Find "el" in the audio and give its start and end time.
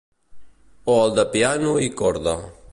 1.03-1.13